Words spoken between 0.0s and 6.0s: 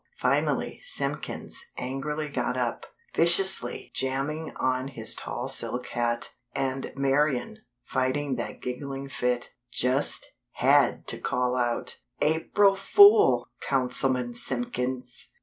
Finally Simpkins angrily got up, viciously jamming on his tall silk